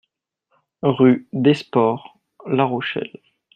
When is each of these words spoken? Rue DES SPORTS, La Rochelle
Rue 0.81 1.27
DES 1.31 1.53
SPORTS, 1.53 2.03
La 2.47 2.63
Rochelle 2.63 3.21